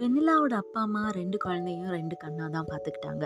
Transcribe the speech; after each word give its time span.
வெண்ணிலாவோட 0.00 0.52
அப்பா 0.52 0.80
அம்மா 0.80 1.10
ரெண்டு 1.10 1.36
குழந்தையும் 1.36 1.90
ரெண்டு 1.90 2.16
கண்ணாக 2.16 2.48
தான் 2.50 2.68
பார்த்துக்கிட்டாங்க 2.72 3.24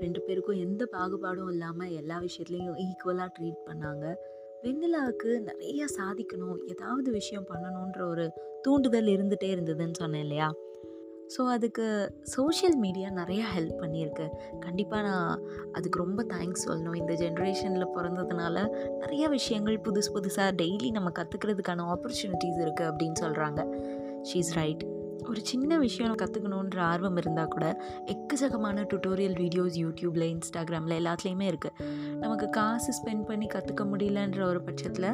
ரெண்டு 0.00 0.20
பேருக்கும் 0.20 0.58
எந்த 0.58 0.88
பாகுபாடும் 0.92 1.50
இல்லாமல் 1.50 1.90
எல்லா 1.90 2.20
விஷயத்துலையும் 2.20 2.78
ஈக்குவலாக 2.86 3.30
ட்ரீட் 3.38 3.60
பண்ணாங்க. 3.66 4.14
வெண்ணிலாவுக்கு 4.62 5.40
நிறைய 5.40 5.84
சாதிக்கணும் 5.98 6.58
ஏதாவது 6.66 7.10
விஷயம் 7.10 7.46
பண்ணணுன்ற 7.50 8.08
ஒரு 8.08 8.32
தூண்டுதல் 8.62 9.06
இருந்துகிட்டே 9.06 9.50
இருந்ததுன்னு 9.56 9.94
சொன்னேன் 9.94 10.20
இல்லையா? 10.20 10.52
ஸோ 11.36 11.40
அதுக்கு 11.40 12.10
சோஷியல் 12.22 12.76
மீடியா 12.76 13.08
நிறையா 13.10 13.46
ஹெல்ப் 13.56 13.80
பண்ணியிருக்கு. 13.80 14.28
கண்டிப்பாக 14.60 15.08
நான் 15.08 15.42
அதுக்கு 15.72 15.98
ரொம்ப 15.98 16.22
தேங்க்ஸ் 16.22 16.66
சொல்லணும். 16.68 16.94
இந்த 16.94 17.12
ஜென்ரேஷனில் 17.12 17.92
பிறந்ததுனால 17.96 18.66
நிறைய 18.98 19.28
விஷயங்கள் 19.28 19.78
புதுசு 19.78 20.12
புதுசாக 20.14 20.52
டெய்லி 20.56 20.90
நம்ம 20.90 21.10
கற்றுக்கிறதுக்கான 21.10 21.88
ஆப்பர்ச்சுனிட்டிஸ் 21.96 22.62
இருக்குது 22.66 22.90
அப்படின்னு 22.90 23.20
சொல்கிறாங்க 23.20 23.62
ஷீஸ் 24.22 24.54
ரைட் 24.54 24.97
ஒரு 25.26 25.40
சின்ன 25.44 25.78
விஷயம் 25.78 26.14
கற்றுக்கணுன்ற 26.14 26.78
ஆர்வம் 26.82 27.16
இருந்தால் 27.16 27.48
கூட 27.48 27.66
எக்கச்சக்கமான 28.06 28.84
டுட்டோரியல் 28.92 29.36
வீடியோஸ் 29.38 29.76
யூடியூப்பில் 29.76 30.28
இன்ஸ்டாகிராமில் 30.28 30.98
எல்லாத்துலேயுமே 30.98 31.46
இருக்குது 31.50 31.84
நமக்கு 32.18 32.48
காசு 32.50 32.92
ஸ்பெண்ட் 32.92 33.26
பண்ணி 33.26 33.46
கற்றுக்க 33.46 33.84
முடியலன்ற 33.84 34.42
ஒரு 34.42 34.62
பட்சத்தில் 34.62 35.10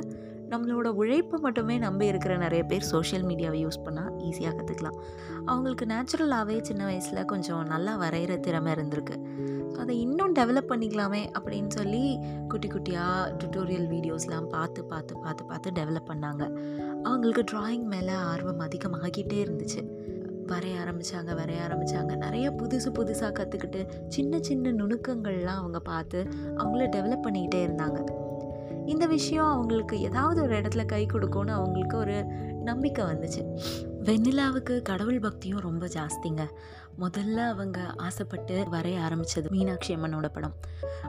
நம்மளோட 0.55 0.89
உழைப்பை 0.89 1.39
மட்டுமே 1.41 1.79
நம்பி 1.79 2.07
இருக்கிற 2.07 2.37
நிறைய 2.37 2.65
பேர் 2.65 2.91
சோஷியல் 2.93 3.25
மீடியாவை 3.31 3.59
யூஸ் 3.65 3.85
பண்ணால் 3.87 4.13
ஈஸியாக 4.29 4.55
கற்றுக்கலாம் 4.59 4.99
அவங்களுக்கு 5.47 5.87
நேச்சுரலாகவே 5.93 6.61
சின்ன 6.61 6.85
வயசில் 6.85 7.25
கொஞ்சம் 7.25 7.65
நல்லா 7.73 7.95
வரைகிற 8.03 8.41
திறமை 8.41 8.73
இருந்திருக்கு. 8.73 9.17
ஸோ 9.73 9.81
அதை 9.81 10.01
இன்னும் 10.01 10.35
டெவலப் 10.35 10.71
பண்ணிக்கலாமே 10.73 11.23
அப்படின்னு 11.39 11.71
சொல்லி 11.79 12.03
குட்டி 12.49 12.69
குட்டியாக 12.69 13.33
டுட்டோரியல் 13.41 13.89
வீடியோஸ்லாம் 13.95 14.49
பார்த்து 14.49 14.85
பார்த்து 14.85 15.15
பார்த்து 15.25 15.45
பார்த்து 15.45 15.71
டெவலப் 15.81 16.11
பண்ணாங்க. 16.11 16.45
அவங்களுக்கு 17.03 17.45
ட்ராயிங் 17.53 17.87
மேலே 17.95 18.13
ஆர்வம் 18.33 18.63
அதிகமாகிட்டே 18.69 19.39
இருந்துச்சு. 19.47 19.83
வரைய 20.51 20.81
ஆரம்பித்தாங்க 20.83 21.33
வரைய 21.41 21.61
ஆரம்பித்தாங்க 21.67 22.15
நிறைய 22.17 22.47
புதுசு 22.51 22.89
புதுசாக 22.99 23.33
கற்றுக்கிட்டு 23.39 23.81
சின்ன 24.09 24.41
சின்ன 24.41 24.71
நுணுக்கங்கள்லாம் 24.71 25.61
அவங்க 25.63 25.81
பார்த்து 25.81 26.21
அவங்கள 26.61 26.87
டெவலப் 26.97 27.27
பண்ணிக்கிட்டே 27.27 27.61
இருந்தாங்க. 27.67 28.01
இந்த 28.87 29.07
விஷயம் 29.07 29.47
அவங்களுக்கு 29.47 30.01
ஏதாவது 30.01 30.43
ஒரு 30.43 30.61
இடத்துல 30.61 30.87
கை 30.87 31.07
கொடுக்கும்னு 31.07 31.53
அவங்களுக்கு 31.53 31.97
ஒரு 31.97 32.25
நம்பிக்கை 32.63 33.05
வந்துச்சு. 33.05 33.61
வெண்ணிலாவுக்கு 34.03 34.83
கடவுள் 34.83 35.19
பக்தியும் 35.19 35.61
ரொம்ப 35.61 35.87
ஜாஸ்திங்க. 35.87 36.49
முதல்ல 37.01 37.49
அவங்க 37.49 37.93
ஆசைப்பட்டு 37.97 38.65
வரைய 38.73 39.01
ஆரம்பித்தது 39.01 39.51
மீனாட்சி 39.51 39.97
அம்மனோட 39.97 40.29
படம். 40.29 40.55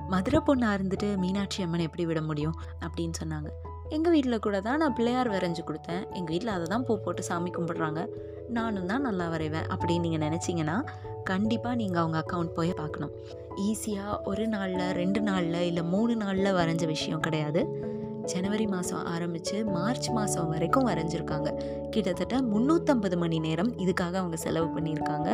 மதுரை 0.08 0.42
பொண்ணாக 0.48 0.80
இருந்துட்டு 0.80 1.18
மீனாட்சி 1.18 1.64
அம்மன் 1.64 1.80
எப்படி 1.80 2.06
விட 2.06 2.22
முடியும் 2.22 2.54
அப்படின்னு 2.80 3.12
சொன்னாங்க. 3.24 3.50
எங்கள் 3.90 4.12
வீட்டில் 4.12 4.40
கூட 4.40 4.62
தான் 4.62 4.78
நான் 4.78 4.94
பிள்ளையார் 4.94 5.30
வரைஞ்சி 5.30 5.64
கொடுத்தேன். 5.64 6.04
எங்கள் 6.14 6.34
வீட்டில் 6.34 6.54
அதை 6.54 6.66
தான் 6.68 6.84
பூ 6.84 6.98
போட்டு 6.98 7.24
சாமி 7.24 7.50
கும்பிட்றாங்க. 7.50 8.08
நானும் 8.50 8.86
தான் 8.86 9.02
நல்லா 9.02 9.30
வரைவேன் 9.30 9.68
அப்படின்னு 9.74 10.00
நீங்கள் 10.00 10.24
நினச்சிங்கன்னா 10.30 10.84
கண்டிப்பாக 11.24 11.76
நீங்கள் 11.76 12.02
அவங்க 12.02 12.24
அக்கௌண்ட் 12.24 12.54
போய் 12.54 12.72
பார்க்கணும். 12.74 13.12
ஈஸியாக 13.56 14.22
ஒரு 14.24 14.48
நாளில் 14.48 14.92
ரெண்டு 14.92 15.22
நாளில் 15.22 15.62
இல்லை 15.62 15.84
மூணு 15.84 16.16
நாளில் 16.16 16.54
வரைஞ்ச 16.54 16.86
விஷயம் 16.86 17.20
கிடையாது. 17.20 17.94
ஜனவரி 18.26 18.68
மாதம் 18.68 19.06
ஆரம்பித்து 19.06 19.66
மார்ச் 19.66 20.10
மாதம் 20.10 20.50
வரைக்கும் 20.50 20.88
வரைஞ்சிருக்காங்க. 20.88 21.50
கிட்டத்தட்ட 21.90 22.42
முந்நூற்றம்பது 22.42 23.18
மணி 23.18 23.40
நேரம் 23.40 23.72
இதுக்காக 23.78 24.14
அவங்க 24.22 24.36
செலவு 24.36 24.80
பண்ணியிருக்காங்க. 24.80 25.30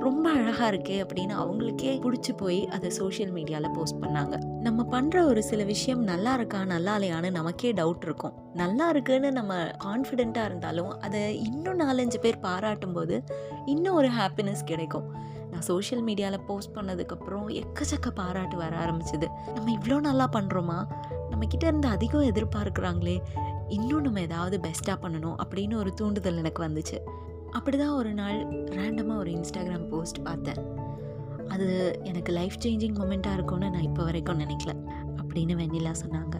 ரொம்ப 0.00 0.30
அழகாக 0.30 0.76
இருக்கே 0.76 0.96
அப்படின்னு 1.04 1.34
அவங்களுக்கே 1.42 1.92
பிடிச்சி 2.04 2.32
போய் 2.36 2.68
அதை 2.68 2.90
சோஷியல் 2.90 3.32
மீடியாவில் 3.32 3.72
போஸ்ட் 3.72 4.02
பண்ணாங்க. 4.04 4.36
நம்ம 4.60 4.86
பண்ணுற 4.90 5.24
ஒரு 5.26 5.42
சில 5.42 5.62
விஷயம் 5.64 6.02
நல்லா 6.02 6.34
இருக்கா 6.34 6.64
நல்லா 6.64 6.98
இல்லையான்னு 6.98 7.30
நமக்கே 7.30 7.72
டவுட் 7.72 8.04
இருக்கும். 8.04 8.34
நல்லா 8.54 8.88
இருக்குன்னு 8.88 9.32
நம்ம 9.32 9.54
கான்ஃபிடெண்ட்டாக 9.84 10.44
இருந்தாலும் 10.44 11.00
அதை 11.00 11.22
இன்னும் 11.42 11.80
நாலஞ்சு 11.80 12.20
பேர் 12.20 12.38
பாராட்டும் 12.38 12.92
போது 12.92 13.24
இன்னும் 13.66 13.94
ஒரு 13.94 14.08
ஹாப்பினஸ் 14.08 14.64
கிடைக்கும். 14.64 15.34
நான் 15.50 15.60
சோஷியல் 15.60 16.04
மீடியாவில் 16.04 16.46
போஸ்ட் 16.46 16.76
பண்ணதுக்கப்புறம் 16.76 17.46
எக்கச்சக்க 17.60 18.08
பாராட்டு 18.14 18.56
வர 18.56 18.76
ஆரம்பிச்சது. 18.76 19.26
நம்ம 19.54 19.78
இவ்வளோ 19.78 20.00
நல்லா 20.00 20.28
பண்ணுறோமா 20.32 20.78
நம்மக்கிட்ட 21.36 21.66
இருந்து 21.66 21.88
அதிகம் 21.88 22.22
எதிர்பார்க்குறாங்களே 22.22 23.22
இன்னும் 23.68 24.00
நம்ம 24.00 24.20
ஏதாவது 24.20 24.60
பெஸ்ட்டாக 24.62 24.94
பண்ணணும் 25.02 25.34
அப்படின்னு 25.44 25.74
ஒரு 25.74 25.94
தூண்டுதல் 25.94 26.36
எனக்கு 26.36 26.62
வந்துச்சு. 26.62 26.98
அப்படி 27.50 27.76
தான் 27.78 27.90
ஒரு 27.90 28.14
நாள் 28.14 28.38
ரேண்டமாக 28.48 29.16
ஒரு 29.16 29.30
இன்ஸ்டாகிராம் 29.30 29.88
போஸ்ட் 29.88 30.22
பார்த்தேன். 30.22 30.60
அது 31.48 31.98
எனக்கு 32.02 32.32
லைஃப் 32.32 32.52
சேஞ்சிங் 32.62 32.96
மூமெண்ட்டாக 33.00 33.32
இருக்கும்னு 33.32 33.70
நான் 33.70 33.82
இப்போ 33.82 34.04
வரைக்கும் 34.04 34.40
நினைக்கல 34.40 34.74
அப்படின்னு 35.16 35.54
வெண்ணிலா 35.60 35.94
சொன்னாங்க. 36.06 36.36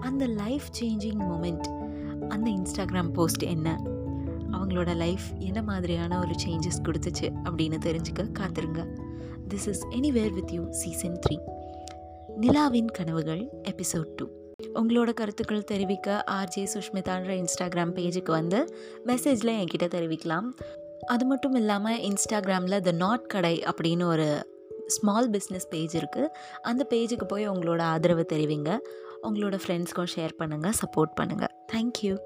அந்த 0.00 0.26
லைஃப் 0.26 0.68
சேஞ்சிங் 0.80 1.20
மூமெண்ட் 1.20 1.66
அந்த 2.28 2.50
இன்ஸ்டாகிராம் 2.50 3.12
போஸ்ட் 3.12 3.42
என்ன? 3.42 3.82
அவங்களோட 4.50 4.96
லைஃப் 4.96 5.26
என்ன 5.38 5.62
மாதிரியான 5.62 6.18
ஒரு 6.18 6.34
சேஞ்சஸ் 6.46 6.82
கொடுத்துச்சு 6.82 7.30
அப்படின்னு 7.44 7.78
தெரிஞ்சுக்க 7.86 8.32
காத்திருங்க. 8.38 8.98
This 9.48 9.68
is 9.68 9.86
anywhere 9.90 10.32
with 10.32 10.50
you 10.50 10.70
season 10.70 11.18
three 11.26 11.38
நிலாவின் 12.42 12.90
கனவுகள் 12.92 13.40
எபிசோட் 13.62 14.10
டூ 14.16 14.26
உங்களோட 14.80 15.12
கருத்துக்கள் 15.12 15.64
தெரிவிக்க 15.64 16.24
ஆர்ஜே 16.30 16.64
சுஷ்மிதான்ற 16.74 17.30
இன்ஸ்டாகிராம் 17.32 17.94
பேஜுக்கு 17.94 18.30
வந்து 18.30 18.74
மெசேஜில் 19.06 19.52
என்கிட்ட 19.54 19.86
தெரிவிக்கலாம். 19.96 20.46
அது 21.06 21.24
மட்டும் 21.24 21.54
இல்லாமல் 21.54 21.98
இன்ஸ்டாகிராமில் 21.98 22.80
த 22.80 22.92
நாட் 22.92 23.26
கடை 23.26 23.62
அப்படின்னு 23.62 24.04
ஒரு 24.04 24.28
ஸ்மால் 24.86 25.30
பிஸ்னஸ் 25.30 25.68
பேஜ் 25.70 25.96
இருக்குது 25.96 26.28
அந்த 26.62 26.86
பேஜுக்கு 26.90 27.24
போய் 27.24 27.48
உங்களோட 27.48 27.80
ஆதரவு 27.80 28.26
தெரிவிங்க. 28.32 28.78
உங்களோட 29.22 29.58
ஃப்ரெண்ட்ஸ்க்கும் 29.64 30.12
ஷேர் 30.16 30.38
பண்ணுங்கள் 30.38 30.76
சப்போர்ட் 30.82 31.14
பண்ணுங்கள் 31.20 31.54
தேங்க்யூ 31.72 32.16